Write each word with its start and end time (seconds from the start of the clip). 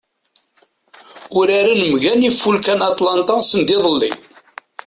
Uraren 1.39 1.81
mgal 1.91 2.19
Ifulka 2.29 2.73
n 2.75 2.81
Atlanta 2.91 3.35
sendiḍelli. 3.41 4.11